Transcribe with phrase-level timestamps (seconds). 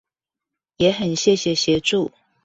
[0.77, 2.11] 也很謝謝協助